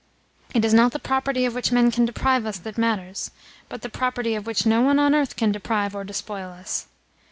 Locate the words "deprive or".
5.51-6.03